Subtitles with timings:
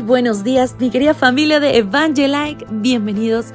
[0.00, 2.66] buenos días, mi querida familia de Evangelike.
[2.68, 3.46] Bienvenidos.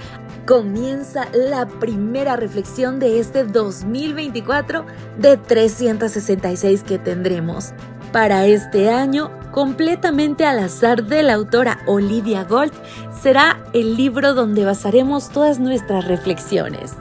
[0.47, 4.85] Comienza la primera reflexión de este 2024
[5.17, 7.73] de 366 que tendremos.
[8.13, 12.71] Para este año, completamente al azar de la autora Olivia Gold,
[13.21, 16.93] será el libro donde basaremos todas nuestras reflexiones.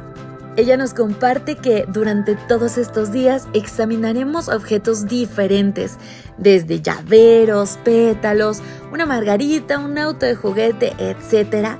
[0.54, 5.96] Ella nos comparte que durante todos estos días examinaremos objetos diferentes,
[6.36, 8.60] desde llaveros, pétalos,
[8.92, 11.78] una margarita, un auto de juguete, etc.,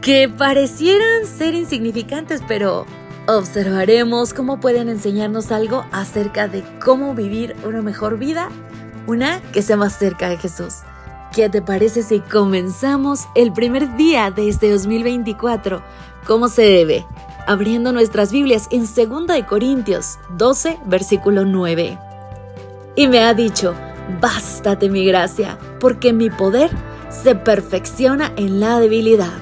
[0.00, 2.86] que parecieran ser insignificantes, pero
[3.26, 8.48] observaremos cómo pueden enseñarnos algo acerca de cómo vivir una mejor vida,
[9.06, 10.76] una que sea más cerca de Jesús.
[11.34, 15.82] ¿Qué te parece si comenzamos el primer día de este 2024?
[16.26, 17.04] ¿Cómo se debe?
[17.46, 21.98] Abriendo nuestras Biblias en 2 Corintios 12, versículo 9.
[22.96, 23.74] Y me ha dicho,
[24.20, 26.70] bástate mi gracia, porque mi poder
[27.10, 29.32] se perfecciona en la debilidad.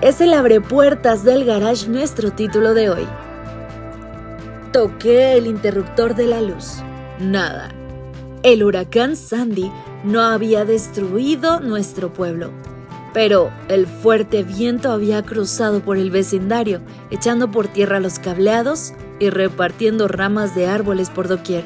[0.00, 3.06] Es el abrepuertas del garage nuestro título de hoy.
[4.72, 6.82] Toqué el interruptor de la luz.
[7.18, 7.70] Nada.
[8.42, 9.70] El huracán Sandy
[10.02, 12.50] no había destruido nuestro pueblo
[13.14, 19.30] pero el fuerte viento había cruzado por el vecindario, echando por tierra los cableados y
[19.30, 21.64] repartiendo ramas de árboles por doquier.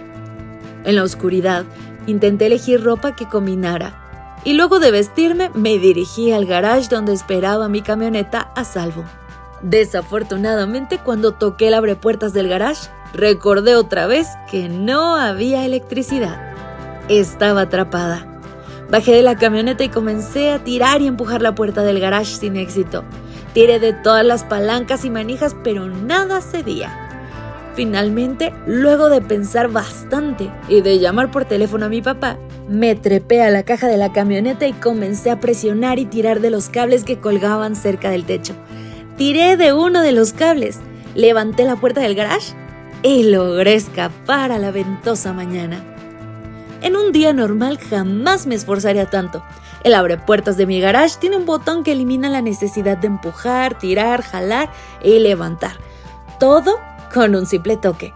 [0.85, 1.65] En la oscuridad,
[2.07, 4.05] intenté elegir ropa que combinara,
[4.45, 9.05] y luego de vestirme me dirigí al garage donde esperaba mi camioneta a salvo.
[9.63, 16.55] Desafortunadamente, cuando toqué el abrepuertas del garage, recordé otra vez que no había electricidad.
[17.09, 18.38] Estaba atrapada.
[18.91, 22.57] Bajé de la camioneta y comencé a tirar y empujar la puerta del garage sin
[22.57, 23.05] éxito.
[23.53, 27.09] Tiré de todas las palancas y manijas, pero nada cedía.
[27.75, 33.43] Finalmente, luego de pensar bastante y de llamar por teléfono a mi papá, me trepé
[33.43, 37.05] a la caja de la camioneta y comencé a presionar y tirar de los cables
[37.05, 38.55] que colgaban cerca del techo.
[39.17, 40.81] Tiré de uno de los cables,
[41.15, 42.55] levanté la puerta del garage
[43.03, 45.98] y logré escapar a la ventosa mañana.
[46.81, 49.43] En un día normal jamás me esforzaría tanto.
[49.85, 53.79] El abre puertas de mi garage tiene un botón que elimina la necesidad de empujar,
[53.79, 54.71] tirar, jalar
[55.03, 55.73] y levantar.
[56.39, 56.79] Todo
[57.13, 58.15] con un simple toque.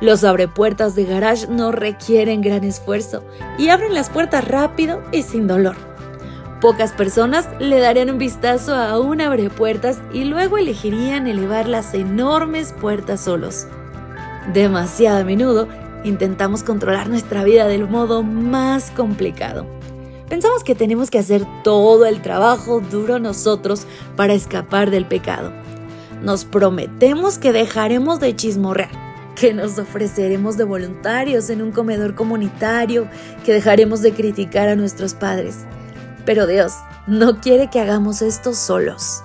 [0.00, 3.24] Los abrepuertas de garage no requieren gran esfuerzo
[3.58, 5.76] y abren las puertas rápido y sin dolor.
[6.60, 12.72] Pocas personas le darían un vistazo a un abrepuertas y luego elegirían elevar las enormes
[12.72, 13.66] puertas solos.
[14.52, 15.68] Demasiado a menudo
[16.04, 19.66] intentamos controlar nuestra vida del modo más complicado.
[20.28, 25.52] Pensamos que tenemos que hacer todo el trabajo duro nosotros para escapar del pecado.
[26.22, 28.90] Nos prometemos que dejaremos de chismorrear,
[29.34, 33.08] que nos ofreceremos de voluntarios en un comedor comunitario,
[33.44, 35.66] que dejaremos de criticar a nuestros padres.
[36.24, 36.72] Pero Dios
[37.06, 39.22] no quiere que hagamos esto solos.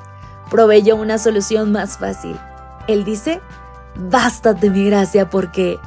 [0.52, 2.36] Proveyó una solución más fácil.
[2.88, 3.40] Él dice,
[3.96, 5.80] bástate mi gracia porque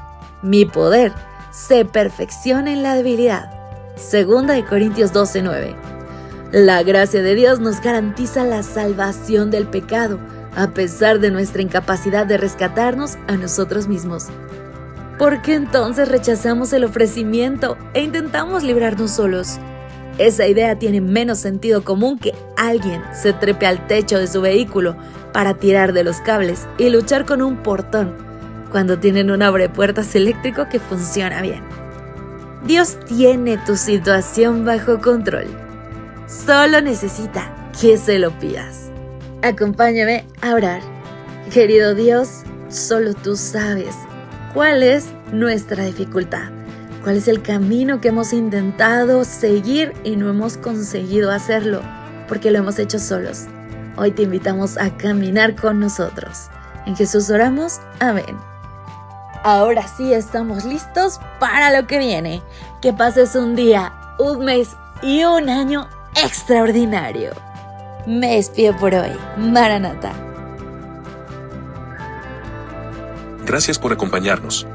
[0.43, 1.13] mi poder
[1.53, 3.51] se perfecciona en la debilidad.
[3.97, 5.77] Segunda de Corintios 12:9.
[6.51, 10.19] La gracia de Dios nos garantiza la salvación del pecado,
[10.57, 14.27] a pesar de nuestra incapacidad de rescatarnos a nosotros mismos.
[15.19, 19.59] ¿Por qué entonces rechazamos el ofrecimiento e intentamos librarnos solos?
[20.19, 24.97] Esa idea tiene menos sentido común que alguien se trepe al techo de su vehículo
[25.33, 28.32] para tirar de los cables y luchar con un portón
[28.73, 31.63] cuando tienen un abrepuertas eléctrico que funciona bien.
[32.67, 35.47] Dios tiene tu situación bajo control.
[36.27, 38.91] Solo necesita que se lo pidas.
[39.43, 40.81] Acompáñame a orar.
[41.53, 43.95] Querido Dios, solo tú sabes
[44.55, 46.51] cuál es nuestra dificultad,
[47.03, 51.83] cuál es el camino que hemos intentado seguir y no hemos conseguido hacerlo
[52.29, 53.45] porque lo hemos hecho solos.
[53.97, 56.49] Hoy te invitamos a caminar con nosotros.
[56.87, 57.81] En Jesús oramos.
[58.01, 58.52] Amén.
[59.45, 62.43] Ahora sí estamos listos para lo que viene.
[62.81, 65.89] Que pases un día, un mes y un año
[66.23, 67.33] extraordinario.
[68.07, 69.11] Me despido por hoy.
[69.37, 70.13] Maranata.
[73.45, 74.67] Gracias por acompañarnos.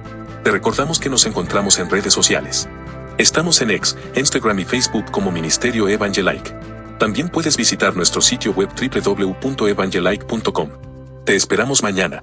[0.44, 2.68] Te recordamos que nos encontramos en redes sociales.
[3.18, 6.54] Estamos en X, Instagram y Facebook como Ministerio Evangelike.
[7.00, 10.70] También puedes visitar nuestro sitio web www.evangelike.com.
[11.26, 12.22] Te esperamos mañana.